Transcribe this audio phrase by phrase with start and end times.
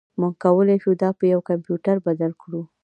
[0.19, 2.61] موږ کولی شو دا په یو کمپیوټر بدل کړو